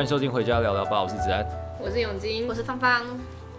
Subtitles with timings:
[0.00, 1.46] 欢迎收听《回家聊聊吧》，我是子安，
[1.78, 3.04] 我是永金，我是芳芳。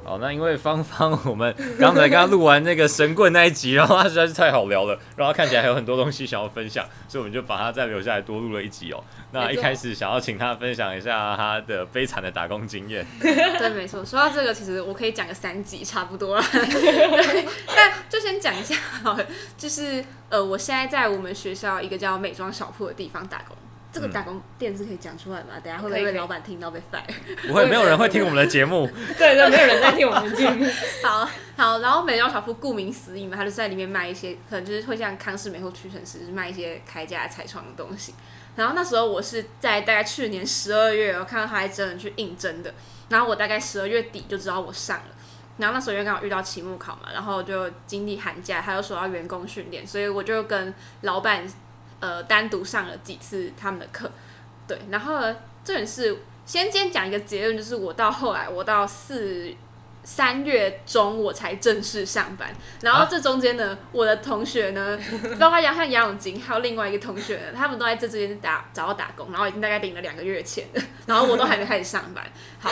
[0.03, 9.03] 好，那因为芳芳，我们刚才刚录完那个神棍那一集，然后他实在是太好聊了，然后看起来还有很多东西想要分享，所以我们就把他再留下来多录了一集哦。
[9.31, 13.05] 那一开始想要请他分享一下他的悲惨的打工经验。
[13.21, 14.03] 对，没错。
[14.03, 16.43] 说到这个，其实我可以讲个三集差不多了。
[18.09, 19.23] 就先讲一下好了，
[19.55, 23.55] 就是呃，我现在在我们学校一个叫美妆小铺的地方打工。
[23.91, 25.59] 这个打工店是可以讲出来吗？
[25.61, 27.03] 等下会不会被老板听到被 fire？
[27.45, 28.89] 不会，没有人会听我们的节目。
[29.19, 30.65] 对对，没有人在听我们的节目。
[31.03, 31.27] 好
[31.57, 38.13] 好，然后美妆小铺顾名思义嘛，他就在里面卖一些，可能就是会像康氏美或屈臣氏卖一些开架彩妆的东西。
[38.55, 42.73] 然后那时候我是在大概去年十二月，我看到他还真的去应征的。
[43.09, 45.15] 然后我大概十二月底就知道我上了。
[45.57, 51.45] 然后那时候因为刚好遇到期末考嘛，然后就经历寒假，他又说要员工训练，所以我就跟老板。
[52.01, 54.11] 呃，单独上了几次他们的课，
[54.67, 59.53] 对，然后呢，这也是先先讲一个结论，就是我到后来，我到四
[60.03, 64.99] 三月中我才正式上班，然后这中间呢，我的同学呢，
[65.39, 70.67] 包括杨像杨永金，还有另外一个同学，他们都在这之间打找到打工，然后已经大概领了两个月钱，
[71.05, 72.25] 然后我都还没开始上班，
[72.59, 72.71] 好。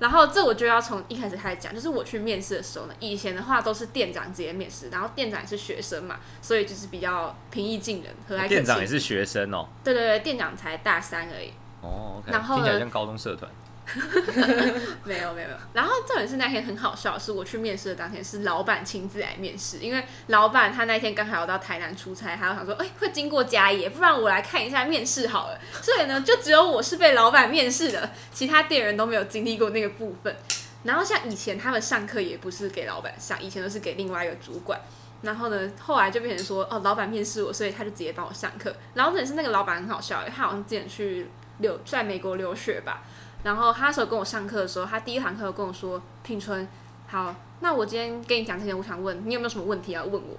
[0.00, 8.48] 然后这我就要从一开始开始讲，就是我去面试的时候呢，以前的话都是店长直接面试，然后店长也是学生嘛，所以就是比较平易近人，和蔼可亲。
[8.48, 9.68] 店长也是学生哦。
[9.84, 11.52] 对对对，店长才大三而已。
[11.82, 13.50] 哦，okay, 然后听起来像高中社团。
[15.04, 25.58] 没有没有没有，然后重点是那天很好笑，是我去面试的当天是老板亲自来面试，因为老板他那天刚好要到台南出差，还有想说，哎，会经过嘉义，不然我来看一下面试好了。
[25.82, 30.34] 所以呢，就只有我是被老板面试的，其他店员都没有经历过那个部分。
[30.82, 34.80] 然后像以前他们上课也不是给老板上，以前都是给另外一个主管。
[35.22, 38.74] 然后呢，后来就变成说，哦，老板面试我，所以他就直接帮我上课。
[38.94, 41.28] 然后重点是那个老板很好笑，他好像之前去
[41.58, 43.02] 留在美国留学吧。
[43.42, 46.68] 然后他那时候跟我上课的时候，他第一堂课跟我说：“品春，
[47.08, 50.36] 好，那我今天跟你讲之前，我想问你有没有什么问题要问我？”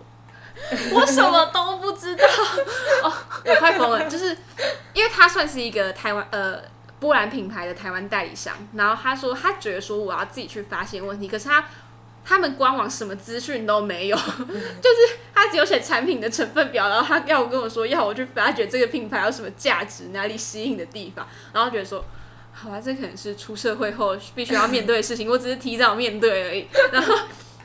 [0.94, 2.26] 我什么都不知道
[3.04, 3.14] 哦，
[3.46, 4.38] 我快疯了，就是
[4.94, 6.62] 因为他算是一个台湾呃
[7.00, 11.66] 波兰品牌的台湾代理商，然后他说他觉得说我要自己去发现问题，可是他
[12.26, 22.04] 他们官网什么资讯都没有， 就是他只有写产品的成分表，然后他要我跟我说要我去发掘这个品牌有什么价值，哪里吸引的地方，然后觉得说。
[22.54, 26.68] 好吧，这可能是出社会后必须要面对的事情，我只是提早面对而已。
[26.92, 27.16] 然后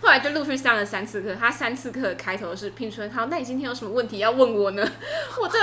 [0.00, 4.90] 后来就陆续上了三次课，他三次课的开头是聘春，好，那你今天有什么问题要问我呢？
[5.38, 5.58] 我这，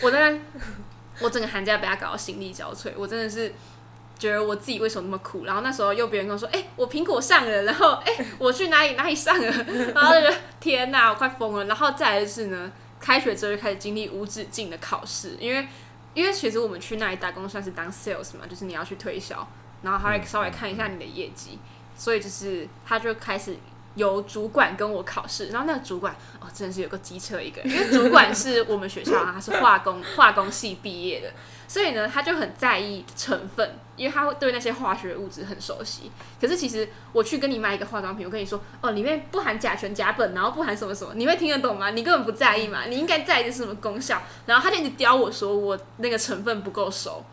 [0.00, 0.40] 我在，
[1.20, 3.52] 我整个寒假被他搞到心力交瘁，我真的是
[4.18, 5.44] 觉得我自己为什么那么苦。
[5.44, 9.52] 然后那时候又别人跟我说，哎、我苹果上了，然后哎、我去哪里哪里上了，
[9.94, 11.64] 然后就觉得天哪，我快疯了。
[11.66, 15.66] 然后再来是呢，开学之后就开始经历无止境的考试，因为。
[16.14, 19.46] 因为其实我们去那里打工算是当 sales 嘛，就是你要去推销，
[19.82, 21.58] 然后他会稍微看一下你的业绩，
[21.96, 23.56] 所以就是他就开始
[23.96, 31.32] 由主管跟我考试，然后那个主管哦真的是有个机车一个人，因为主管是我们学校，他是化工化工系毕业的。
[31.66, 36.10] 所以呢，他就很在意成分，因为他会对那些化学物质很熟悉。
[36.40, 41.90] 可是其实我去跟你买一个化妆品，我跟你说哦，里面不含甲醛、甲苯，然后不含什么什么，你会听得懂吗？
[41.90, 44.22] 你根本不在意嘛，你应该在意的是什么功效？
[44.46, 47.24] 然后他就一直刁我说我那个成分不够熟。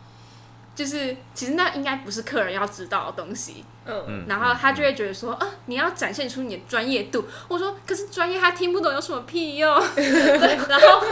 [0.73, 7.25] 就是其实那应该不是客人要知道的东西，嗯，然后他就会觉得说，啊，你要展现出你的专业度。
[7.47, 9.79] 我说，可是专业他听不懂有什么屁用？
[9.93, 11.03] 对，然后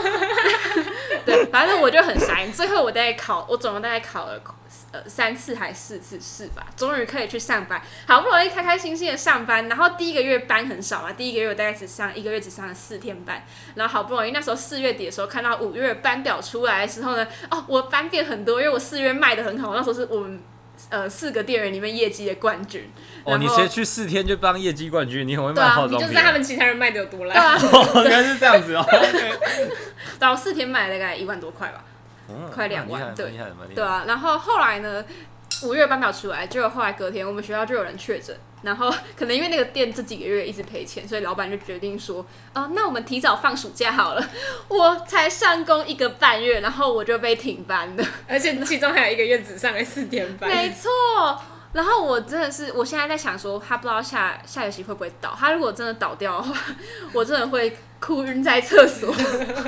[1.26, 2.52] 对，反正我就很傻眼。
[2.52, 4.40] 最后我大概考，我总共大概考了
[4.92, 9.68] 呃三次还是四次试吧，终于可以去上班，好不容易开开心心的上班。
[9.68, 13.44] 然后第一个月班很少嘛，第一个月我大概只上一个月只上了四天班，
[13.74, 19.50] 然后好不容易那时候四月底的时候看到五月班表出来的时候呢，哦，我班变很多，因为我四月卖的很。
[19.50, 20.40] 很好，那时候是我们
[20.88, 22.90] 呃四个店员里面业绩的冠军。
[23.24, 25.98] 哦，你先去四天就当业绩冠军，你很会卖化妆品。
[25.98, 27.58] 你就知道他们其他人卖的有多烂。
[27.60, 28.84] 对啊， 原来是这样子哦。
[30.18, 31.84] 然后四天卖了大概一万多块吧，
[32.28, 33.32] 嗯、快两万，对，
[33.74, 34.04] 对啊。
[34.06, 35.04] 然后后来呢，
[35.62, 38.36] 五月班表出来，结果后来隔天我们学校就有人确诊。
[38.62, 42.24] 然后 可能因为那个店这几个月一直赔钱，所以老板就决定说，
[42.54, 44.30] 哦，那我们提早放暑假好了。
[44.68, 50.50] 我才上工一个半月，然后我就被停班了，而且其中还有一个月只上了 四天班。
[50.50, 50.90] 没错。
[51.72, 55.34] 然后我真的是，我现在在想说，他不知道下下学期会不会倒。
[55.38, 56.54] 他如果真的倒掉的话，
[57.14, 59.10] 我真的会哭晕在厕所。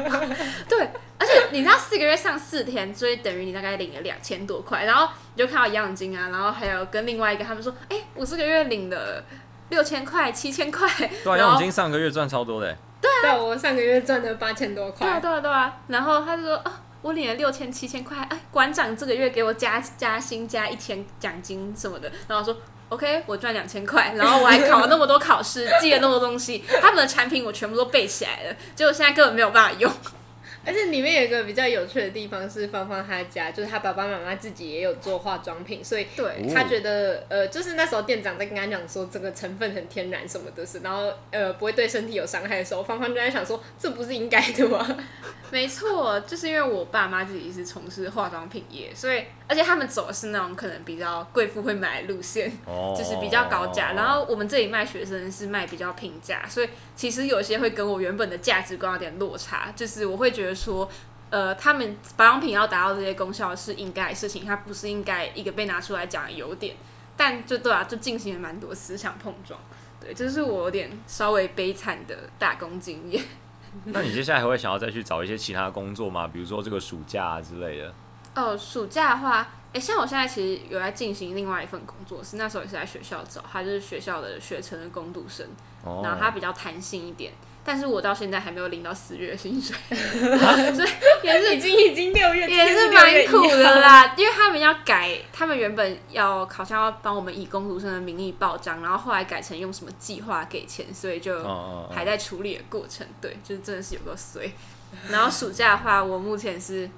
[0.68, 0.88] 对。
[1.22, 9.22] 而且你知道四个月上四天，所以等于你大概领了两千多块，然后你就看到杨永金啊，然后还有跟另外一个他们说，哎、欸，我四个月领了
[9.68, 10.88] 六千块、七千块。
[11.22, 12.76] 对啊，杨永金上个月赚超多的。
[13.00, 15.06] 对啊，对，我上个月赚了八千多块。
[15.06, 15.76] 对啊，对啊，对啊。
[15.86, 16.72] 然后他就说，哦，
[17.02, 29.90] 我领了六千七千块，哎，馆长这个月给我加加薪加一千奖金什么的，然后说 OK，我赚两千块，然后我还考了那么多考试，记了那么多东西，他们的产品我全部都背起来了，结果现在根本没有办法用。
[30.64, 44.86] 而且里面有一个比较有趣的地方是，芳芳她家就是她爸爸妈妈自己也有做化妆品，所以对她觉得呃，就是那时候店长在跟她讲说这个成分很天然什么的是，然后呃不会对身体有伤害的时候，芳芳就在想说这不是应该的吗？
[45.50, 52.50] 没错，就是因为我爸妈自己是从事化妆品业，所以而且他们走的是那种可能比较贵妇会买的路线，
[52.96, 60.54] 就是比较高价，然后我们这里卖学生是卖比较平价，所以其实有些会跟我原本的价值观有点落差，就是我会觉得。
[60.62, 60.88] 说，
[61.30, 66.76] 呃，他们保养品要达到这些功效是应该的事情，它不是应该一个被拿出来讲的优点。
[67.16, 69.58] 但就对啊，就进行了蛮多思想碰撞。
[70.00, 73.20] 对，这是我有点稍微悲惨的打工经验。
[73.86, 76.28] 那你接下来还会想要再去找一些其他工作吗？
[76.28, 77.92] 比如说这个暑假啊之类的？
[78.34, 85.46] 哦，暑假的话，哎，像我现在其实有在进行另外一份工作，是那时候也是在学校找，他就是学校的学成的工读生，
[85.84, 87.32] 哦、然后他比较弹性一点。
[87.64, 89.76] 但是我到现在还没有领到四月薪水，
[90.74, 90.88] 所以
[91.22, 94.12] 也是已经已经六月，也是蛮苦的啦。
[94.16, 101.40] 因为他们要改，他们原本要好像要帮我们以工读生的名义报账，然后后来改成用什么计划给钱，所以就
[101.88, 103.06] 还在处理的过程。
[103.20, 104.50] 对，就是真的是有个衰。
[105.08, 106.90] 然后暑假的话，我目前是，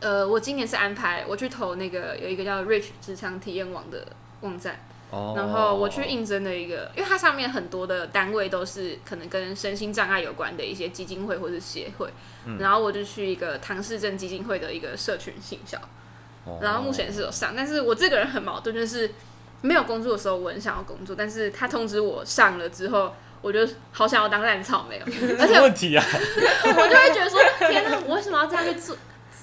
[0.00, 4.06] 呃，我今年是安排我去投那个有一个叫 Rich 职场体验网的
[4.40, 4.80] 网站。
[5.34, 12.08] 然后我去应征的一个，因为它上面很多的单位都是可能跟身心障碍有关的一些基金会或者协会，
[12.60, 15.76] 然后我就去一个唐氏症基金会的一个社群行销，
[16.62, 19.10] 然后目前是有上，但是我这个人很矛盾，就是
[19.62, 23.12] 没有工作的时候我很想要工作，但是他通知我上了之后，
[23.42, 25.02] 我就好想要当烂草莓，
[25.40, 28.96] 而且问题啊， 我就会觉得说，天哪，我为什么要这样去做？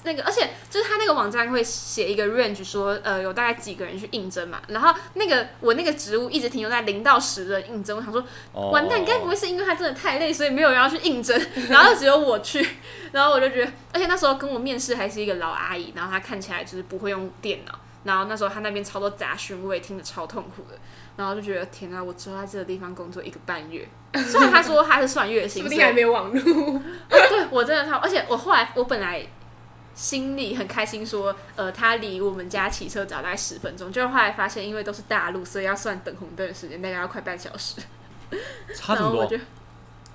[0.04, 8.24] 那个，而且就是他那个网站会写一个 range，说呃有大概几个人去应征嘛，然后那个我那个职务一直停留在零到十的应征，我想说
[8.70, 12.66] 完蛋，该不会是因为他真的太累，所以没有人要去应征，然后只有我去，
[13.12, 20.78] 然后我就觉得，而且那时候跟我面试还是一个老阿姨，然后她看起来就是不会用电脑，然后那时候她那边超多杂讯，我也听得超痛苦的，
[21.16, 29.26] 然后就觉得天啊，我只在这个地方工作一个半月， 虽然他说他是算月薪， 说不定还没有网络，对我真的超，而且我后来我本来。
[29.98, 37.80] 心里很开心，说，呃，他离我们家骑车只要大概十分钟，就后来发现，因为都是大路，所以要算等红灯的时间，大概要快半小时。
[38.76, 39.28] 差 不多。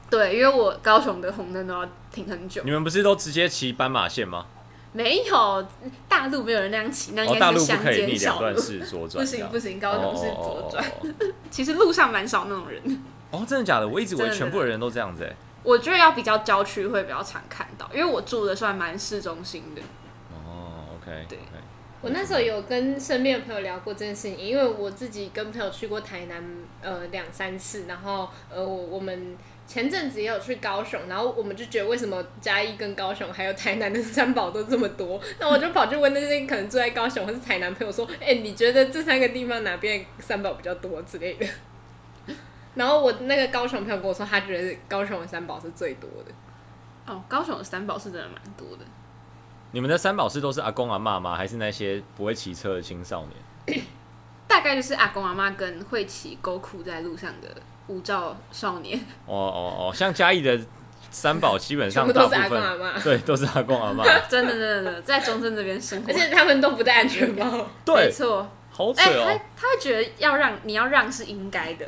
[0.09, 2.61] 对，因为我高雄的红灯都要停很久。
[2.63, 4.45] 你们不是都直接骑斑马线吗？
[4.93, 5.67] 没有，
[6.07, 7.83] 大路没有人那样骑，那应该是乡间小路。
[7.83, 9.25] 哦、大路不可以逆两段式左转。
[9.25, 10.85] 不行不行，高雄是左转。
[11.51, 13.03] 其实路上蛮少那种人。
[13.31, 13.87] 哦，真的假的？
[13.89, 15.35] 我一直以为全部的人都这样子哎。
[15.63, 19.81] 我觉得要比较郊区会比较常看到，因为我住的算蛮市中心的。
[20.31, 21.39] 哦，OK，对。
[22.01, 26.43] 我那时候有跟身边的朋友聊过这件事情，因为我自己跟朋友去过台南
[26.81, 35.17] 呃两三次，然后呃我我们前阵子也有去高雄，然后我们就觉得为什么嘉义跟高雄还有台南的三宝都这么多？
[35.39, 41.47] 那我就跑去问那些可能住在高雄或是台南朋友说，哎、欸，你觉得这三个地方哪边三宝比较多之类的？
[42.75, 46.31] 然后我那个高雄朋友跟我说，他觉得高雄的三宝是最多的。
[47.05, 48.85] 哦，高雄的三宝是真的蛮多的。
[49.71, 51.35] 你们的三宝是都是阿公阿妈吗？
[51.35, 53.25] 还是那些不会骑车的青少
[53.67, 53.81] 年？
[54.47, 57.49] 大概就是阿公阿妈跟会骑 GoCo 在路上的
[57.87, 58.97] 无照少年。
[59.25, 60.59] 哦哦哦，像嘉义的
[61.09, 64.03] 三宝基本上大部分都是阿公阿妈，对，都是阿公阿妈。
[64.29, 67.67] 真的真的在中正这边生活，而且他们都不戴安全帽。
[67.83, 68.47] 对，没错。
[68.71, 69.25] 好扯哦。
[69.25, 71.87] 他他会觉得要让你要让是应该的。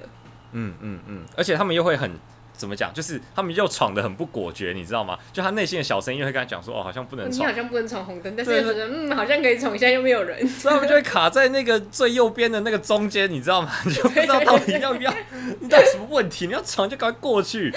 [0.57, 2.09] 嗯嗯嗯，而且他们又会很
[2.53, 5.19] 怎么讲，就是他们又闯的很不果决，你知道吗？
[5.33, 13.71] 就他内心的小声音会跟他讲说，哦，好像不能闯，你好像不能闯红灯，但是又觉得嗯，好像可以闯一下，又没有人，所以他们就会卡在那个最右边的那个中间，你知道吗？
[13.85, 15.13] 你 就不知道到底要不要，
[15.59, 16.47] 你到底什么问题？
[16.47, 17.73] 你要闯就赶快过去。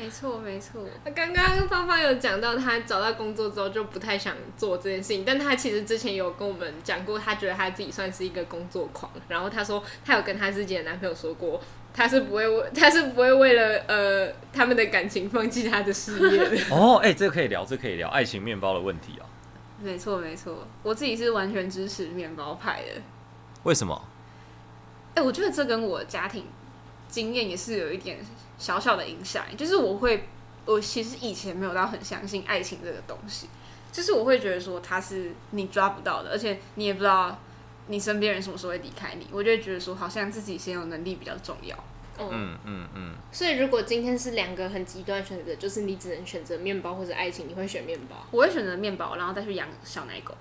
[0.00, 9.10] 没错没错，刚刚芳芳有讲到，她找到工作之后就不太想做这件事情，但她其实之前有跟我们讲过，她觉得她自己算是一个工作狂。
[9.28, 11.60] 然后她说，她有跟她自己的男朋友说过，
[11.92, 16.56] 她是不会为 他是不会为了呃他们的感情放弃他的事业的。
[16.70, 19.26] 哦，哎、欸，这个可以聊，这个、可以聊爱情面包的问题啊。
[19.80, 23.02] 没错没错，我自己是完全支持面包派的。
[23.64, 24.00] 为什么？
[25.14, 26.44] 哎、欸，我觉得这跟我家庭
[27.08, 28.18] 经验也是有一点。
[28.60, 30.28] 小小的影响，就是我会，
[30.64, 33.46] 我其实以前没有到很相信爱情这个东西，
[33.92, 37.38] 就是我会觉得说它是你抓不到的，而且你也不知道
[37.86, 41.76] 你身边人什么时候会离开你，我就会觉得说好像自己先有能力比较重要。
[42.18, 43.14] 嗯嗯嗯嗯。
[43.30, 48.16] 所以如果今天是两个很极端选择，就是你只能选择面包或者爱情，你会选面包？
[48.32, 50.34] 我会选择面包，然后再去养小奶狗。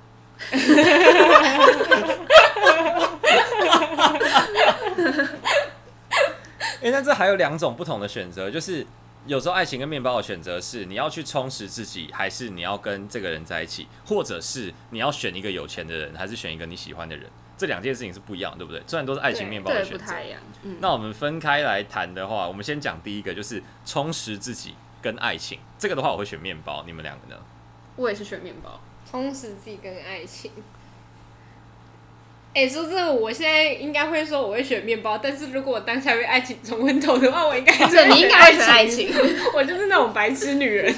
[6.82, 8.86] 哎，那这还有两种不同的选择，就是
[9.26, 17.30] 有时候爱情跟面包的选择是你要去充实自己，还是你要跟这个人在一起，或者是你要选一个有钱的人，还是选一个你喜欢的人？
[17.58, 18.80] 这两件事情是不一样，对不对？
[18.86, 20.14] 虽然都是爱情面包的选择。
[20.62, 25.58] 嗯，那我们分开来谈的话，我们先讲第一个，就是充实自己跟爱情。
[25.80, 26.84] 这个的话，我会选面包。
[26.86, 27.42] 你们两个呢？
[27.96, 28.80] 我也是选面包，
[29.10, 30.52] 充实自己跟爱情。
[32.58, 39.14] 哎、欸，说这个，我现在应该会说我会选面包，但是如果我当下被爱情冲昏头的话，我应该是你应该会选爱情。
[39.54, 40.92] 我就是那种白痴女人。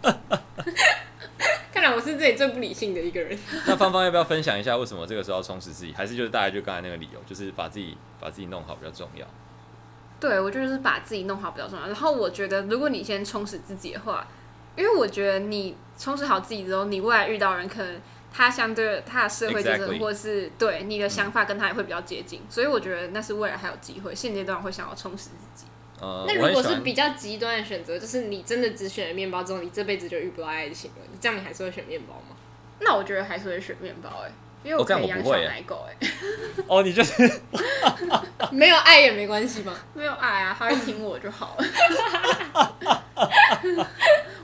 [1.70, 3.38] 看来我是这里最不理性的一个人。
[3.68, 5.92] 那芳芳要不要分享一下为什么这个时候要充实自己？
[5.94, 9.26] 还是就是大概就刚才那个理由，就是把自己把自己弄好比较重要？
[10.18, 11.86] 对，我就是把自己弄好比较重要。
[11.86, 14.26] 然后我觉得，如果你先充实自己的话，
[14.74, 18.00] 因为我觉得你充实好自己之后，你未来遇到人可能
[18.36, 24.12] 他相对他的社会阶层或是对你的想法跟他也会比较接近，所以我觉得那是未来还有机会。
[24.12, 25.66] 现阶段会想要充实自己。
[26.00, 32.34] 呃，那如果是比较极端的选择，就是你真的只选了面包之后，你这辈子就遇不到爱情了，你这样你还是会选面包吗？
[32.80, 34.32] 那我觉得还是会选面包哎、欸，
[34.64, 36.10] 因为我可以养小奶狗哎、欸。
[36.66, 37.40] 哦，你就是
[38.50, 39.78] 没有爱也没关系吗？
[39.94, 41.64] 没有爱啊，他会听我就好了。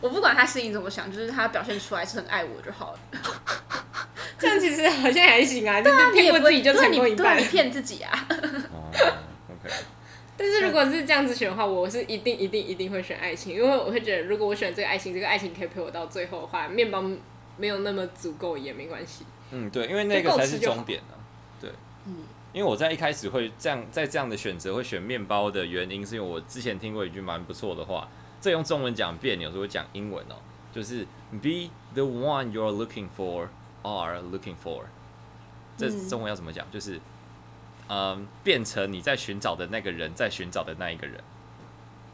[0.00, 2.98] 我不管他心里怎么想，就是他表现出来是很爱我就好了。
[4.60, 8.26] 其实好像还行啊，对啊，你骗过自己就成功一半，你骗自己啊。
[8.72, 8.90] 哦
[9.48, 9.74] ，OK。
[10.36, 17.04] 但是如果是这样子选的话，我是一定一定一定会选爱情，因为我会觉得，如果我选这个爱情，这个爱情可以陪我到最后的话，面包
[17.56, 19.24] 没有那么足够也没关系。
[19.50, 21.18] 嗯，对，因为那个才是终点啊。
[21.60, 21.70] 对，
[22.06, 22.16] 嗯，
[22.52, 28.08] 因为我在一开始会这样，在这样的选择会选面包的原因，是因为我之前听过一句蛮不错的话，
[28.40, 30.36] 这用中文讲别扭，有时候讲英文哦，
[30.72, 31.06] 就是
[31.42, 33.48] Be the one you're looking for,
[33.82, 34.82] are looking for。
[35.76, 36.70] 这中文要怎么讲？
[36.70, 37.00] 就是。
[37.92, 41.20] 嗯，变成你在寻找的那个人，在寻找的那一个人，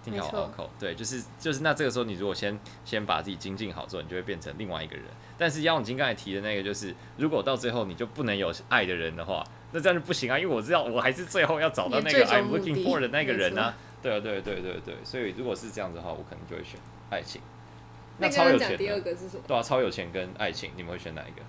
[0.02, 0.70] 听起来好拗口。
[0.78, 5.04] 对，就是就是，那这个时候你如果先先把自己精进好之后，你就会变成另外一个人。
[5.36, 13.74] 但是杨永金刚才提的那个，就是如果到最后你就不能有爱的人的话，那这样就不行啊，因为我知道我还是最后要找到那个 I'm looking for 的那个人啊。
[14.02, 16.80] 对啊，对对对对，所以如果是这样子的话，我可能就会选
[17.10, 17.42] 爱情。
[18.18, 19.42] 那超有钱，第二个是什么？
[19.46, 21.42] 对啊，超有钱跟爱情，你们会选哪一个？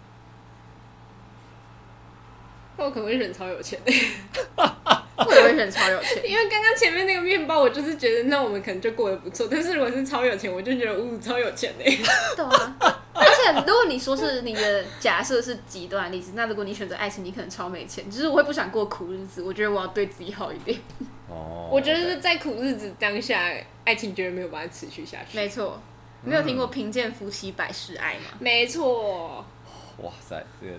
[2.78, 3.92] 那我可能会选超有钱的，
[5.18, 9.48] 我也会选超有钱， 因为刚刚前面那个面包，我就是觉得那我们可能就过得不错。
[9.50, 11.84] 但是如果是超有钱，我就觉得呜超有钱的。
[12.36, 12.78] 对啊，
[13.16, 18.08] 而且如果你说是你的假设是极端例子，那如果你选择爱情，你可能超没钱。
[18.12, 20.78] 就是我会不想过苦日子，我觉得我要对自己好一点。
[21.28, 23.52] 哦，我觉得是在苦日子当下，
[23.86, 25.36] 爱情绝对没有办法持续下去。
[25.36, 25.82] 没错，
[26.28, 28.38] 没有听过贫贱夫妻百事哀吗？
[28.40, 29.46] 没错。
[30.00, 30.74] 哇塞，这个。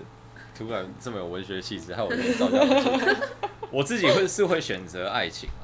[0.57, 2.59] 突然这么有文学气质，还有人造假。
[3.71, 5.63] 我自己会是会选择爱情啊，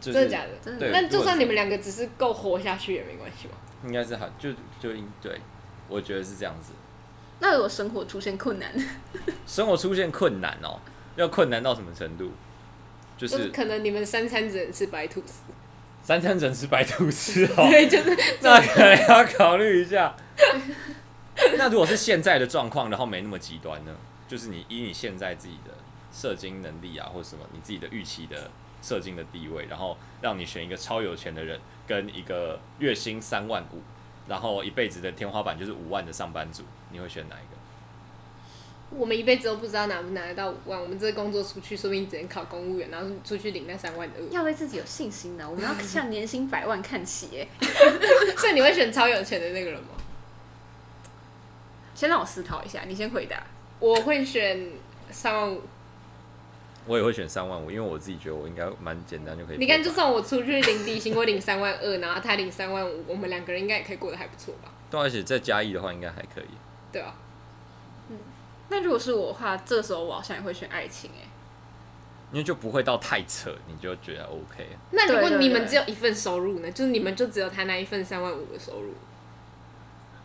[0.00, 0.50] 就是、真的假的？
[0.60, 3.54] 真的，那就算你们两个只是够活下去也没关系吧？
[3.84, 5.40] 应该是好，就就应对，
[5.88, 6.72] 我觉得是这样子。
[7.38, 8.74] 那如果生活出现困难，
[9.46, 10.80] 生活出现困难哦，
[11.14, 12.32] 要困难到什么程度？
[13.16, 15.42] 就是可能你们三餐只能吃白吐司，
[16.02, 20.14] 三餐只能吃白吐司哦，对，就是 那可能要考虑一下。
[21.56, 23.94] 那如果是现在的状况，然后没那么极端呢？
[24.26, 25.72] 就是你以你现在自己的
[26.12, 28.50] 射精能力啊，或什么你自己的预期的
[28.82, 33.82] 射精的地位，然后让你选一个超有钱的人，跟一个月薪三万五，
[34.28, 37.59] 然后一辈子的天花板就是五万的上班族，你会选哪一个？
[38.90, 44.22] 我们一辈子都不知道拿不拿得到五万，我们这个工作出去，说不定只能考公务员，然后出去领那三万二。
[44.30, 47.48] 要对自己有信心呢，我们要向年薪百万看齐耶。
[48.36, 49.88] 所以你会选超有钱的那个人吗？
[51.94, 53.42] 先让我思考一下，你先回答。
[53.78, 54.70] 我会选
[55.10, 55.62] 三万五。
[56.86, 59.58] 我也会选三万五，因为我自己觉得我应该蛮简单就可以。
[59.58, 64.72] 你看，就算我出去领底薪，我领三万二，然后他领三万五，我们两个人应该也可以过得还不错吧？
[64.90, 66.48] 对，而且再加一的话，应该还可以。
[66.90, 67.14] 对啊。
[68.08, 68.16] 嗯，
[68.70, 71.28] 那如果是我的话，这个时候我好像也会选爱情哎，
[72.32, 74.66] 因为就不会到太扯，你就觉得 OK。
[74.92, 76.70] 那如果你们只有一份收入呢？
[76.70, 78.94] 就是你们就只有他那一份三万五的收入。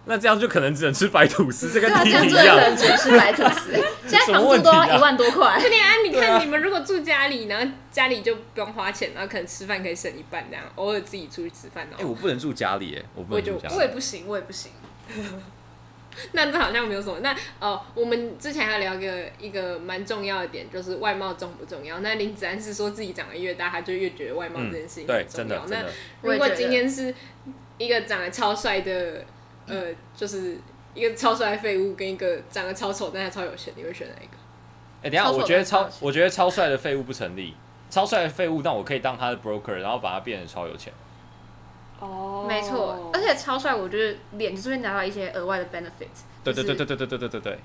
[0.08, 2.30] 那这样就可能只能吃白吐司，这个弟弟一样。
[2.30, 3.72] 这样可能只能吃白吐司。
[4.08, 5.60] 现在房租都要一万多块。
[5.60, 11.88] 对啊，你看你们如果住家里，然后家里就不用花钱，然后可能吃饭可以省一半，这样偶尔自己出去吃饭。
[11.94, 13.76] 哎、欸，我不能住家里，哎，我不能住家里。
[13.76, 14.72] 我也不行，我也不行。
[16.34, 17.20] 那这好像没有什么。
[17.20, 22.00] 那哦，我们之前还聊个一个蛮重要的点，就是外貌重不重要？
[22.00, 25.66] 那林子安是说自己长得越大，他就越觉得外貌这件事情很重要。
[25.66, 25.86] 嗯、对，真的。
[26.22, 27.14] 那如果今天是
[27.78, 29.24] 一个长得超帅的，
[29.68, 30.58] 呃，就是
[30.94, 34.34] 一个超帅的废物，跟一个长得超丑但他超有钱，你会选哪一个？
[35.02, 37.54] 哎、欸，等一下，我觉得超，我觉得超帅的废物不成立。
[37.88, 40.92] 超帅的废物，但我可以当他的 broker，然后把他变成超有钱。
[42.00, 42.48] 哦，oh.
[42.48, 46.08] 没错，而且超帅，我觉得脸就是会拿到一些额外的 benefit。
[46.44, 47.60] 对对对对对对对对对对。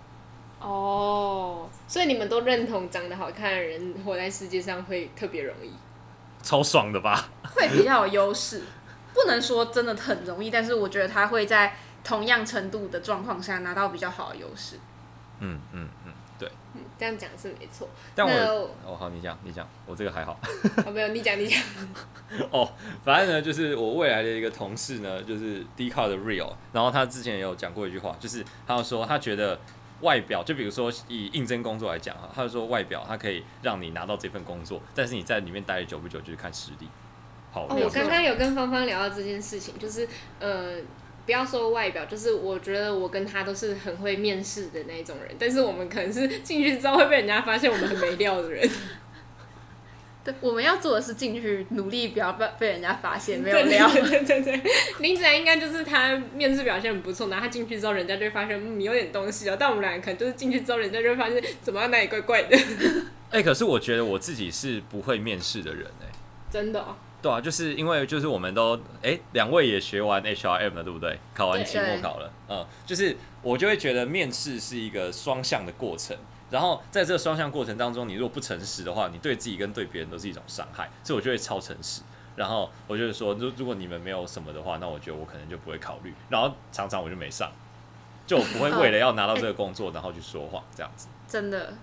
[0.61, 5.73] 哦，oh, 所以你们都认同长得好看的人活在世界上会特别容易？
[6.43, 7.29] 超爽的吧？
[7.55, 8.63] 会比较有优势，
[9.15, 14.77] 不能说真的很容易，但是我觉得他会在同样程度的状况下拿到比较好的优势。
[15.41, 16.13] 嗯嗯嗯。
[16.39, 17.89] 对，嗯，这样讲是没错。
[18.15, 20.39] 但我哦，好，你讲，你讲，我这个还好。
[20.85, 21.59] 哦，没有，你讲，你讲。
[22.53, 22.71] 哦，
[23.03, 29.59] 反正呢，就是我未来的一个同事呢，就是 Dcard 的 Real，然后他之前也有讲过一句话，就是他说他觉得
[30.03, 36.87] 外表，就比如说以应征工作来讲哈，他就说外表他可以让你拿到这份工作，但是你在里面待久不久就是看实力。
[37.51, 40.07] 好，哦，我刚刚有跟芳芳聊到这件事情，就是
[40.39, 40.77] 呃。
[41.27, 48.69] 不要说外表，就是我觉得我跟他都是很会面试的那种人，但是我们可能是进去之后会被人家发现我们很没料的人。
[50.23, 53.91] 对，我们要做的是进去努力，不要被被人家发现没有料。
[53.91, 54.63] 对对对对，
[54.99, 59.57] 林子然应该就是他面试表现很不错，然后他进去之后，人家就会发现嗯，你有点东西哦。
[59.59, 62.55] 但我们俩可能就是进去之后，人家就会发现怎么样哪里怪怪的。
[63.31, 66.13] 哎、欸，可是我觉得我自己是不会面试的人哎、欸，
[66.51, 66.97] 真的、哦。
[67.23, 71.19] 对啊，就是因为就是我们都哎，两位也学完 HRM 了，对不对？
[71.35, 76.17] 考完期末考了，嗯，就是我就会觉得面试是一个双向的过程，
[76.51, 82.03] 然后在这个双向过程当中，你如果不诚实的话，你对自己跟对别人都是一种伤害，所以我就会超诚实。
[82.37, 86.15] 然后我就是说，如如果你们没有什么的话，那我觉得我可能就不会考虑。
[86.31, 87.51] 然后常常我就没上，
[88.27, 91.09] 就我不会为了要拿到这个工作，然后去说谎这样子。
[91.29, 91.75] 真的。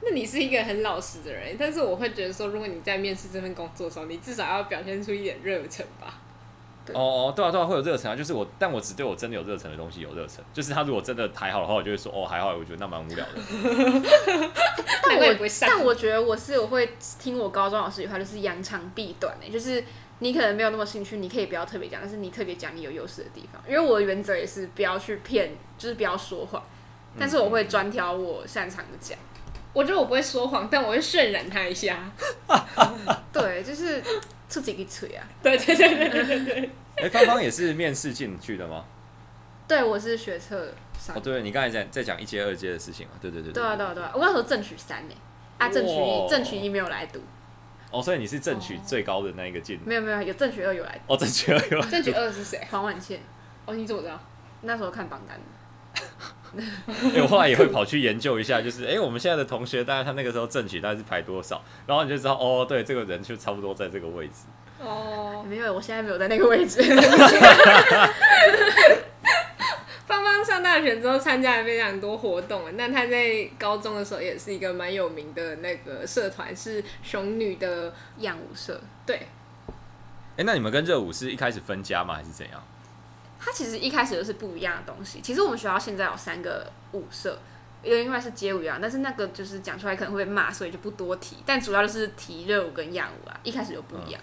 [0.00, 6.20] 那你是一个很老实的人，但是我会觉得说，如果你在面试这份工作的时候，你至少要表现出一点热忱吧。
[6.94, 10.42] 哦哦，对啊对啊，会有热忱啊，就是我，但我只对我真的有热忱的东西有热忱。
[10.54, 13.32] 就是他如果真的还好的话，我就会说哦还好，我觉得那蛮无聊的。
[15.06, 16.88] 但我不但我觉得我是我会
[17.20, 19.84] 听我高中老师一句话，就是扬长避短诶，就是
[20.20, 23.60] 你可能没有那么兴趣，你可以不要特别讲，但是你特别讲你有优势的地方。
[23.68, 26.62] 因为我的原则也是不要去骗，就是不要说谎，
[27.18, 29.18] 但是我会专挑我擅长的讲。
[29.72, 32.10] 我觉得我不会说谎，但我会渲染他一下。
[33.32, 34.02] 对，就是
[34.48, 35.22] 出几个嘴啊！
[35.42, 36.70] 对对对对对对。
[36.96, 38.84] 哎、欸，芳芳也是面试进去的吗？
[39.68, 41.14] 对，我是学测上。
[41.16, 43.12] 哦，对，你刚才在在讲一阶、二阶的事情嘛？
[43.20, 43.62] 对对对，对。
[43.62, 44.10] 对啊，对啊，对啊！
[44.14, 45.14] 我那时候正取三呢，
[45.58, 47.20] 啊，正取一，正取一没有来读。
[47.90, 49.78] 哦，所以你是正取最高的那一个进？
[49.84, 51.14] 没有没有，有正取二有来读。
[51.14, 51.90] 哦，正取二有来读。
[51.90, 52.66] 正取二是谁？
[52.70, 53.20] 黄婉倩。
[53.66, 54.18] 哦，你怎么知道？
[54.62, 55.38] 那时候看榜单。
[57.22, 64.46] 我后来也会跑去研究一下，就是哎、欸，我们现在的同学，大概他那个时候正取大概是排多少，然后你就知道哦，对，这个人就差不多在这个位置。
[64.80, 66.80] 哦，没有，我现在没有在那个位置。
[70.06, 78.80] 芳芳上大学之后参加了非常多活动，那他在高中的时候也是一个蛮有名的那个社团，是熊女的漾舞社。
[79.04, 79.16] 对。
[79.16, 82.62] 哎、欸，那你们跟热舞是一开始分家吗，还是怎样？
[83.38, 85.20] 它其实一开始就是不一样的东西。
[85.20, 87.38] 其实我们学校现在有三个舞社，
[87.82, 91.36] 因为另外是街舞一样，但是那个就是讲出来可能会被骂，所以就不多提。
[91.46, 94.20] 但主要就是提热舞跟样舞啊，一开始就不一样。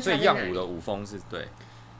[0.00, 1.48] 所以样舞的舞风是对，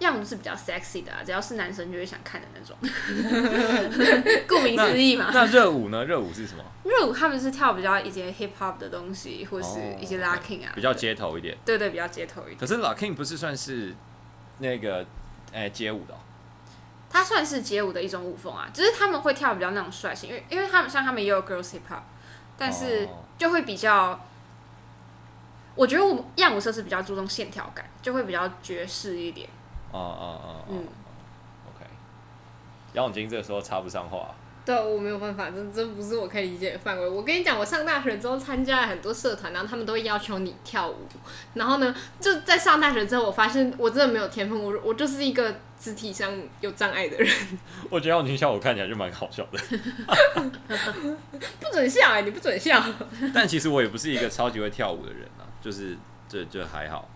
[0.01, 2.77] 样舞是比较 sexy 的啊，只要是男生就会想看的那种。
[4.47, 5.31] 顾名思义嘛。
[5.33, 6.05] 那热舞呢？
[6.05, 6.63] 热舞是什么？
[6.85, 11.57] 热舞他们是跳比较一些 hip hop 的东西，或是一些 locking 啊，比较街头一点。
[11.65, 12.59] 对，对对，比较街头一点。
[12.59, 13.95] 可是 locking 不是算是
[14.59, 14.99] 那个
[15.53, 16.19] 诶、欸、街舞的、喔？
[17.11, 22.03] 它算是街舞的一种舞风啊，只、就是他们会跳比较那种帅性，因为因为他们像他们也有 girls hip hop，
[22.57, 24.21] 但是就会比较，哦、
[25.75, 29.49] 我觉得我们样舞社是比较注重线条感，就会比较爵士一点。
[29.91, 30.87] 哦哦哦，嗯
[31.67, 31.87] ，OK，
[32.93, 34.35] 杨永金这个时候插不上话。
[34.69, 37.09] 对，我没有办法，这这不是我可以理解的范围。
[37.09, 40.95] 我跟你讲，我上大学之后参加了很多社团，然后他们都会要求你跳舞。
[41.55, 47.35] 然后呢，就在上大学之后，我发现我真的没有天分，我我就是一个肢体上有障碍的人。
[47.89, 49.59] 我觉得杨永金笑我看起来就蛮好笑的。
[51.59, 52.85] 不准笑哎、欸，你不准笑。
[53.33, 55.97] 但其实我也不是一个超级会跳舞的人啊，就是
[56.29, 57.09] 就就还好。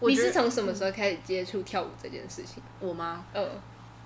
[0.00, 2.62] 你是从什么时候开始接触跳舞这件事情？
[2.80, 3.26] 我吗？
[3.34, 3.46] 嗯。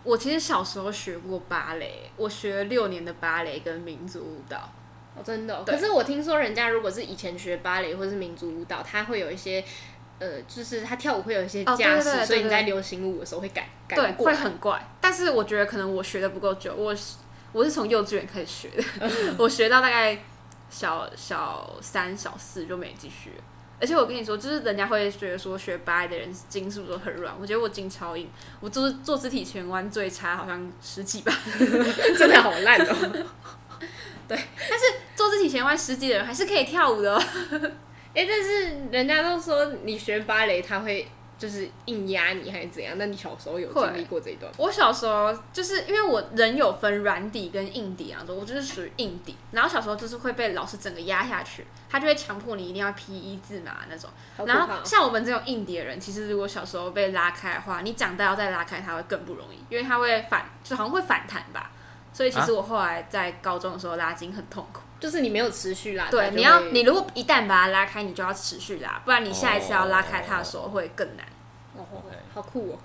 [0.07, 4.73] 我其实小时候学过芭蕾，我学了六年的芭蕾跟民族舞蹈。
[5.17, 5.65] 哦，真的哦？
[5.67, 9.65] 可是我听说人家如果是以前学芭蕾或是民族舞蹈，他会有一些，
[10.21, 13.69] 呃，就是他跳舞会有一些架势，所以你在流行舞的时候会改。
[13.89, 14.81] 对，会很怪。
[15.01, 16.95] 但是我觉得可能我学的不够久，我
[17.53, 20.17] 我是从幼稚园开始学的， 我学到大概
[20.71, 23.33] 小小三、小四就没继续。
[23.81, 27.35] 而且我跟你说，就是人家会觉得说学芭蕾的人筋是不是都很软？
[27.41, 28.29] 我觉得我筋超硬，
[28.61, 31.33] 我做做肢体前弯最差好像十几吧，
[32.19, 32.95] 真的好烂哦。
[34.29, 34.85] 对，但是
[35.15, 37.23] 做肢体前弯十几的人还是可以跳舞的哦。
[38.15, 41.07] 哎、欸，但是人家都说你学芭蕾，他会。
[41.39, 42.97] 就是硬压你还是怎样？
[42.97, 44.51] 那你小时候有经历过这一段？
[44.57, 49.37] 我小时候就是因为我人有分软底跟硬底啊，我就是属于硬底。
[49.53, 54.09] 然后小时候就是会被老师整个压下去，他就会强迫你一定要 P 一字马那种。
[54.47, 61.71] 然后像我们这种硬底的人，其实如果小时候被拉开的话，你长大要再拉开，它会更不容易，因为它会反，就好像会反弹吧。
[62.13, 66.11] 所以其实我后来在高中的时候拉筋很痛苦，就是你没有持续拉。
[66.11, 71.27] 对，你要你如果一旦把它拉开，你就要持续拉，不然你下一次要拉开它的时候会更难。
[71.77, 71.85] 哦，
[72.33, 72.79] 好酷哦！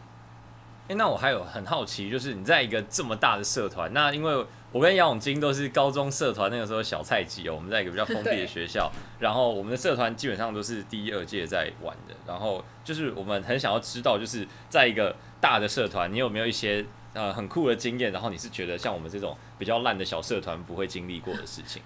[0.87, 16.85] 哎、欸，那我还有很好奇，就是你在一个这么大的社团，那因为我跟杨永金都是高中社团那个时候小菜鸡哦，我们在一个比较封闭的学校， 然后我们的社团基本上都是第一、二届在玩的，然后就是我们很想要知道，就是在一个大的社团，你有没有一些？
[17.13, 21.81] 呃，很酷的经验，然后你是觉得像我们这种比较烂的小社团不会经历过的事情？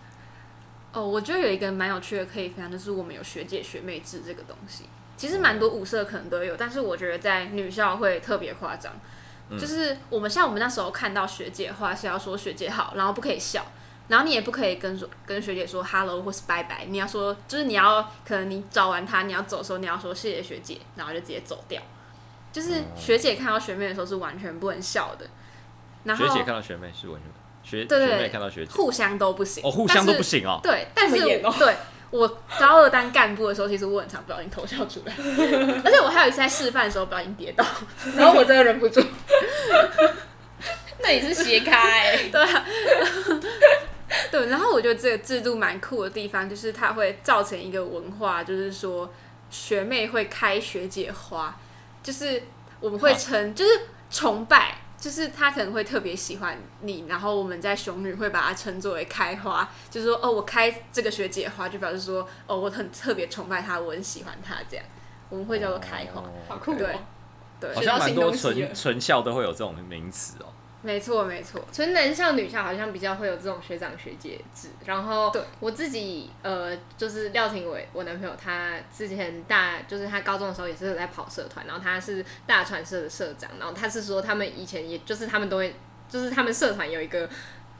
[0.95, 4.85] 哦，我觉得有一个蛮有趣的可以分享，就是我们有学姐学妹制这个东西。
[5.17, 8.93] 其实蛮多舞社可能都有，但是我觉得在女校会特别夸张。
[9.59, 13.63] 就是我们像我们那时候看到学姐的话，是要说学姐好，然后不可以笑，
[14.07, 21.81] 然后你也不可以跟说跟学姐说 hello 或是拜拜，你要说就是你要可能你找完她，你要走的时候，你要说谢谢学姐，然后就直接走掉。
[22.51, 25.27] 就是学姐看到学妹的时候是完全不能笑的，
[26.05, 27.29] 然后学姐看到学妹是完全
[27.65, 30.59] 学对对对，学妹看到学姐互相都不行哦，互相都不行哦。
[30.63, 31.75] 对，但是我对
[32.11, 32.27] 我
[32.59, 35.11] 高二当干部的时候，其实我很常不小心偷笑出来，
[35.83, 37.65] 而且我还有一次在示范的时候不小心跌倒，
[38.15, 39.01] 然后我真的忍不住。
[41.01, 42.29] 那你是斜开、欸？
[42.31, 42.65] 对啊，
[44.31, 49.11] 对，然后我觉得这个制度蛮酷的地方，就是它会造成一个文化，就是说
[49.49, 51.55] 学妹会开学姐花。
[52.01, 52.43] 就是
[52.79, 53.71] 我们会称，就是
[54.11, 64.83] 崇拜，就是他可能会特别喜欢你，然后我们在雄女会把它称作为开花，就是说哦，我开这个学姐花，就表示说哦，我很特别崇拜她，我很喜欢她这样，
[65.29, 66.97] 我们会叫做开花，好酷，对，
[67.59, 70.47] 对，好像蛮多纯纯校都会有这种名词哦。
[70.85, 74.67] 没错没错，纯男校女校好像比较会有这种学长学姐制。
[74.85, 85.73] 然后我自己呃，就是廖廷伟，我男朋友，他之前大就是他高中的时候也是在跑社团，然后他是大传社的社长，然后他是说他们以前也就是他们都会，
[86.07, 87.27] 就是他们社团有一个，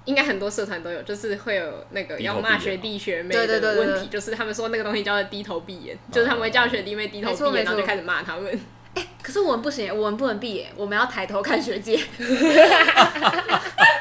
[0.05, 8.59] 应该很多社团都有，就是会有那个要骂学弟学妹的问题，对对对对，就是他们说那个东西叫做低头闭眼，就是他们会叫学弟妹低头闭眼，然后就开始骂他们。
[8.95, 11.97] 欸、可是我们不行，我们不能闭眼，我们要抬头看学姐。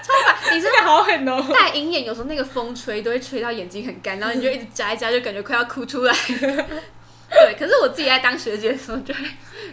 [0.04, 1.44] 超烦，你真的好狠哦！
[1.52, 6.14] 戴隐眼有时候那个风吹都会吹到眼睛很干，然后你就一直眨一眨，就感觉快要哭出来。
[6.26, 9.12] 对，可是我自己在当学姐的时候，就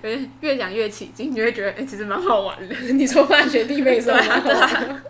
[0.01, 2.75] 会越讲越起劲，你就会觉得哎、欸，其实蛮好玩的。
[2.93, 4.17] 你说骂学弟妹是吧？
[4.39, 5.03] 对啊。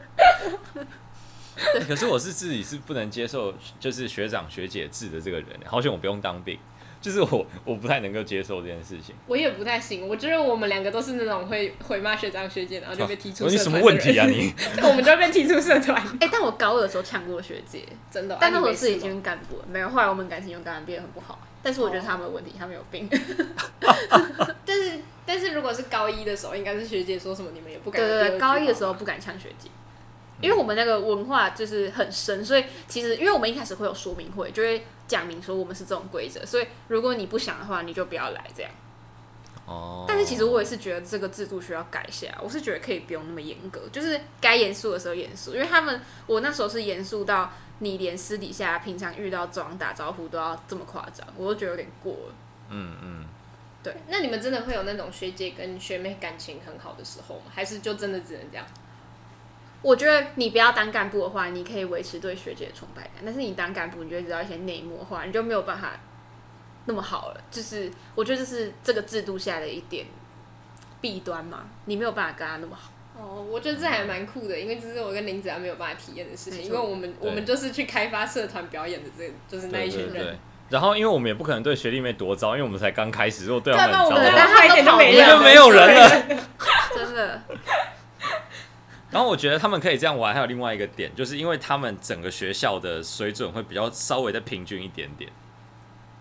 [1.74, 6.58] 对，可是我是自己是不能接受，就是学长学姐制的这个人，好险我不用当兵。
[7.02, 9.16] 就是我，我不太能够接受这件事情。
[9.26, 13.52] 我也不太行，我觉得我们两个都是那种会会骂学长学姐，然后就被踢出社团。
[13.52, 14.54] 你什么问题啊你？
[14.88, 15.98] 我们就被踢出社团。
[16.22, 18.38] 哎、欸，但我高二的时候呛过学姐，真的。
[18.40, 19.90] 但那会儿是已经干部了，没有。
[19.90, 21.40] 后来我们感情又刚刚变得很不好。
[21.64, 23.10] 但是我觉得他们有问题，他们有病。
[24.66, 28.02] 但是但是如果是高一的时候，应该是学姐说什么，你们也不敢。
[28.02, 29.70] 对对对，高一的时候不敢呛学姐。
[30.42, 38.72] 因为我们那个文化就是很深，所以其实因为我们一开始会有说明会，就会讲明说我们是这种规则，所以如果你不想的话，你就不要来这样。
[39.66, 40.06] 哦。
[40.08, 52.36] 但是其实我也是觉得这个制度需要改一下，我是觉得可以不用那么严格，就是该严肃的时候严肃，因为他们我那时候是严肃到你连私底下平常遇到这种打招呼都要这么夸张，我都觉得有点过了。
[52.70, 53.26] 嗯嗯。
[53.84, 57.46] 对，那你们真的会有那种学姐跟学妹感情很好的时候吗？
[57.52, 58.64] 还是就真的只能这样？
[59.82, 63.14] 我觉得你不要当干部的话，你可以维持对学姐的崇拜感。
[63.26, 65.94] 但是你当干部，你就会知道一些内幕的话，你就没有办法
[66.86, 67.42] 那么好了。
[67.50, 70.06] 就是我觉得这是这个制度下的一点
[71.02, 72.92] 弊端嘛，你没有办法跟他那么好。
[73.20, 80.38] 哦，我觉得这还蛮酷的，因为这是我跟林子安没有办法体验的事情，因为我们我们就是去开发社团表演的，这就是那一群人。
[80.70, 86.48] 然后，因为我们也不可能对学弟妹多糟，因为我们才刚开始，如果对他们很糟的话，对，那我们一点都没就没有人了，
[86.96, 87.42] 真的。
[89.12, 95.30] 然后我觉得他们可以这样玩，还有另外一个点，就是因为他们整个学校的水准会比较稍微的平均一点点。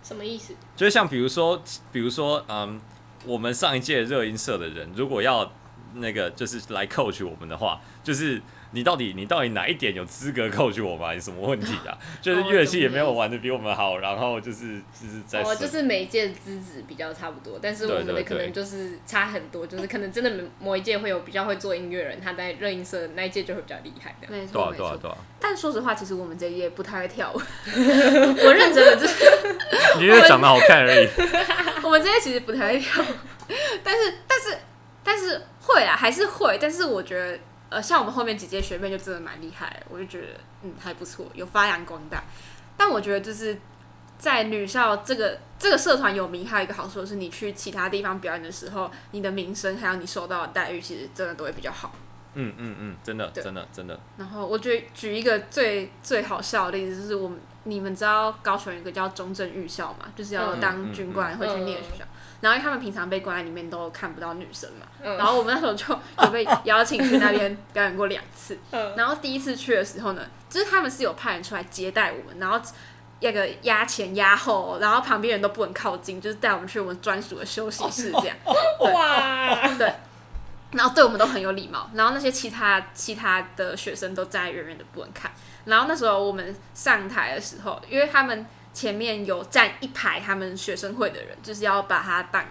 [0.03, 0.55] 什么意思？
[0.77, 2.81] 就是像比如说，比如说，嗯，
[3.25, 5.53] 我们上一届热音社的人，如果要
[5.95, 8.43] 那个就是来 coach 我们的话，就是。
[8.73, 11.13] 你到底你到底哪一点有资格 coach 我吗？
[11.13, 11.99] 有什么问题啊？
[12.23, 24.29] 就是乐器也没有玩的比我们好，然后就是就是在哦，就是每一届资质比较差不多，但是我们的可能就是差很多，就是可能真的某一届会有比较会做音乐人，他在热音社那一届就会比较厉害的。
[24.29, 25.17] 没错，对啊对啊对啊。
[25.41, 29.25] 但说实话，其实我们这一届不太会跳舞，我认真的就是，
[29.99, 31.09] 你觉得长得好看而已。
[31.83, 33.05] 我们这届其实不太会跳，
[33.83, 34.59] 但是但是
[35.03, 37.37] 但是会啊，还是会，但是我觉得。
[37.71, 40.27] 呃，像我们后面几届学妹就真的蛮厉害，我就觉得
[40.63, 42.23] 嗯还不错，有发扬光大。
[42.77, 43.57] 但我觉得就是
[44.19, 51.93] 在女校这个这个社团有名，还有一个好处是，你去其他地方表演的时候，你的名声还有你受到的待遇，其实真的都会比较好。
[52.35, 53.99] 嗯嗯嗯，真的真的真的。
[54.17, 62.05] 然后我觉得举一个最最好笑的例子，就是我们你们知道高雄有一个叫中正预校嘛，就是要当军官会去念学校。
[62.41, 65.85] 然后因为他们平常被关在里面都看不到女生嘛，嗯、然后我们那时候就
[66.23, 68.59] 有被邀请去那边表演过两次。
[68.73, 72.59] 嗯、然后第一次去的时候呢，就是他们是有派人出来接待我们，然后
[73.21, 78.35] 那个压前压后，然后旁边人都不能靠近，就是带我们去我们专属的休息室这样。
[78.81, 79.93] 哇，对，
[80.71, 81.91] 然后对我们都很有礼貌。
[81.93, 85.31] 然后那些其他其他的学生都站在远远的不能看。
[85.67, 88.47] 然后那时候我们上台的时候，因为他们。
[88.73, 92.45] 前面有站一排他们学生会的人，就是要把他挡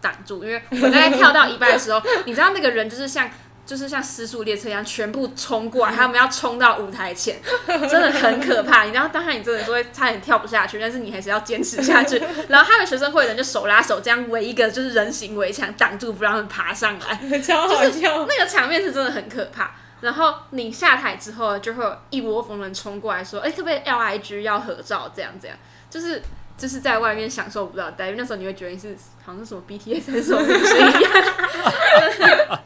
[0.00, 0.44] 挡住。
[0.44, 3.30] 因为我在跳到一半的时候，你知道那个人就是像
[3.66, 8.84] 就是像失速列车一样，全部冲过来，他们要冲到舞台前， 真的很可怕。
[8.84, 12.22] 你知道当下你真的会差点跳不下去，但是你还是要坚持下去。
[12.48, 18.26] 然后他们学生会的人就手拉手这样围一个就是人形围墙挡住，不让他们爬上来，超好笑。
[18.26, 19.74] 那个场面是真的很可怕。
[20.00, 25.10] 然后你下台之后，就会有一窝蜂人冲过来说：“哎，可不可以 LIG 要合照？
[25.14, 25.56] 这样这样，
[25.88, 26.22] 就是
[26.58, 28.14] 就是在外面享受不到待遇。
[28.16, 32.60] 那时候你会觉得你是好像是什么 BTS 还是什么明星一样。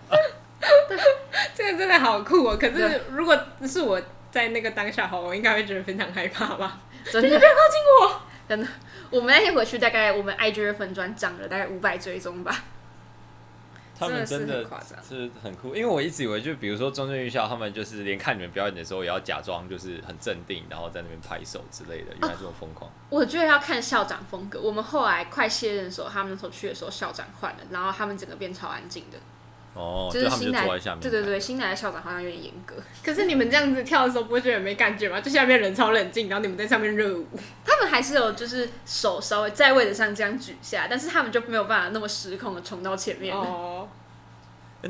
[1.55, 2.57] 这个真的好酷哦！
[2.61, 6.79] 可是如果是我在那个当下，我应该会觉得非常害怕吧？
[7.11, 8.21] 真的，不要靠近我！
[8.49, 8.67] 真的，
[9.11, 12.64] 我们那天回去，大概我们 IG 的粉专涨了大概五百追踪吧。
[13.99, 14.65] 他们真的
[15.07, 22.89] 是很酷，因为我一直以为，就比如说中正预校，他们就是连看你们表演的时候，也要假装就是很镇定，然后在那边拍手之类的，原来这么疯狂。
[23.11, 24.61] 我觉得要看校长风格。
[24.61, 29.19] 我们后来快卸任的时候，他们那时候去的时候，校长换了，然后他们整个变超安静的。
[29.79, 32.75] 哦，就是新来，就对对对，新来的校长好像有点严格。
[33.05, 35.21] 可是你们这样子跳的时候，不会觉得没感觉吗？
[35.21, 37.25] 就下面人超冷静，然后你们在上面热舞。
[37.64, 43.33] 他们还是有就是手稍微在位置上这样举下，但是他们就没有办法那么失控的冲到前面。
[43.37, 43.88] 哦。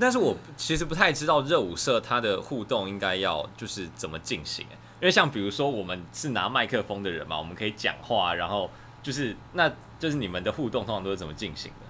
[0.01, 4.67] 但是我其实不太知道热舞社它的互动应该要就是怎么进行，
[5.01, 8.71] 因为像比如说我们是拿麦克风的人嘛，我们可以讲话，然后
[9.03, 11.87] 就是那就是你们的互动通常都是怎么进行的？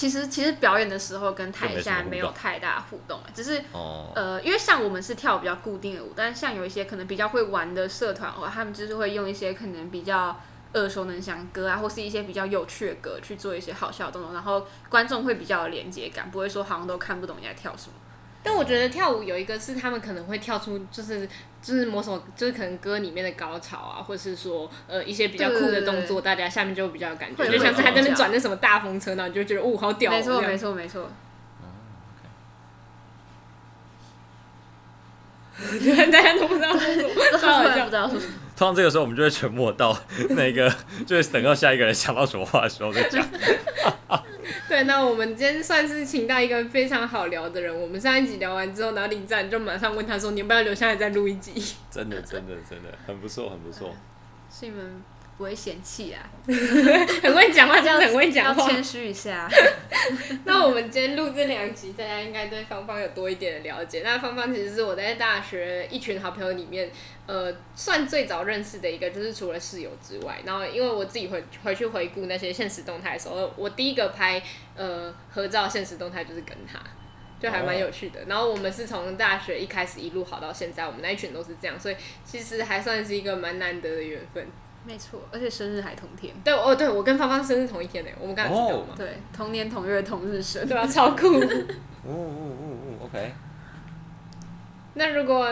[0.00, 10.40] 其实其实表演的时候跟台下没有太大互动，只是哦呃，因为像我们是跳比较固定的舞，但是像有一些可能比较会玩的社团的话，他们就是会用一些可能比较。
[10.72, 17.94] 耳熟能详歌啊，或是一些比较有趣的歌去做一些好笑的动作，然后观众会比较有连接感，不会说好像都看不懂你在跳什么。
[18.42, 21.28] 但我觉得跳舞有一个是他们可能会跳出，就是
[21.60, 30.10] 就是某首就是可能歌里面的高潮啊，或是说呃一些比较酷的动作，大家下面就比较有感觉，就像是他在那边转那什么大风车呢，你就觉得哦好屌。
[30.10, 31.10] 没错没错没错。
[36.10, 37.08] 大家都不知道说什么，
[37.84, 38.32] 不知道说什么。
[38.56, 39.94] 通常这个时候我们就会沉默到
[40.30, 40.74] 那个，
[41.06, 43.22] 就是等到下一个人想到什么话的时候再讲。
[44.70, 47.76] 对，那我们今天算是请到一个非常好聊的人。
[47.76, 53.92] 我们上一集聊完之后，然后领战就马上问他说：“你要不要留下来再录一集？”真的，真的，真的很不错，很不错。
[54.48, 55.02] 是你们。
[55.40, 58.62] 不会嫌弃啊， 很会讲话，这样很会讲话。
[58.62, 59.48] 要谦虚一下。
[60.44, 64.02] 那我们今天录这两集，大家应该对芳芳有多一点的了解。
[64.04, 66.90] 那芳芳其实是我在大学一群好朋友里面，
[67.26, 70.40] 呃，算最早认识的一个，就是除了室友之外。
[70.44, 74.42] 然后因为我自己回回去回顾那些现实动态的时候，我第一个拍
[74.76, 76.78] 呃合照现实动态就是跟他，
[77.40, 78.20] 就还蛮有趣的。
[78.26, 84.46] 然后我们是从大学一开始一路好到现在，我们那一群都是这样，所以其实还算是一个蛮难得的缘分。
[84.86, 86.34] 没错，而且生日还同天。
[86.42, 88.94] 对哦，对我跟芳芳生日同一天呢，我们刚才知道吗？
[88.96, 91.38] 对，同年同月同日生，对啊，超酷。
[92.02, 93.32] 哦哦哦哦，OK。
[94.94, 95.46] 那如果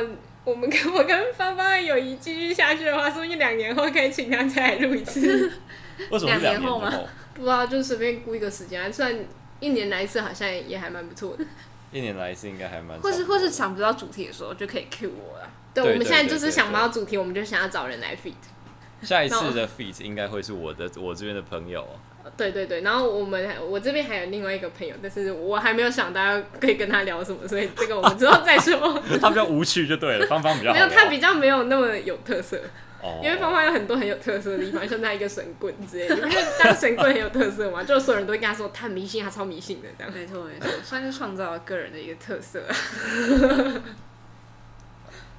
[0.45, 5.53] 我们跟 我跟芳芳的友谊继续下去的话，说不定两年后可以请他再来录一次。
[6.11, 6.91] 为什么两年后吗？
[7.35, 9.15] 不知道，就随便估一个时间，算
[9.61, 11.45] 一年来一次，好像也还蛮不错的。
[11.93, 12.99] 一年来一次应该还蛮。
[13.01, 15.49] 或是或是想不到主题的时候，就可以 cue 我了。
[15.75, 18.33] 对，我们现在就是想不到主题，我们就想要找人来 fit。
[19.03, 21.87] 下一次的 feat 应该会是我的我这边的朋友。
[22.37, 29.01] 对对对，然后我们我这边还有另外一个朋友，但是我还没有想到要可以跟他聊什么，所以这个我们之后再说。
[29.19, 32.61] 他比较无趣就对了， 芳芳比较好没有，他比较没有那么有特色。
[33.01, 36.17] 哦，因为芳芳有很多很有特色的地方，像他一个神棍之类的。
[36.21, 40.13] 因为当神棍很有特色嘛，就所有人都会跟他说他很迷信，他超迷信的这样。
[40.13, 42.61] 没错没错，算是创造了个人的一个特色。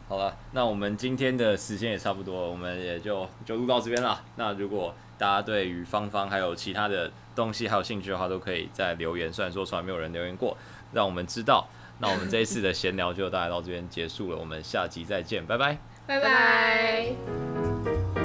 [0.09, 4.19] 好了，那我们今天的时间也差不多，我们也就就录到这边了。
[4.37, 9.31] 那如果大家对于芳芳还有其他的东西还有兴趣的话，都可以在留言。
[9.31, 10.57] 虽然说从来没有人留言过，
[10.93, 11.67] 让我们知道。
[11.99, 18.18] 那我们这一次的闲聊就大概到这边结束了，我们下集再见，拜拜，拜拜。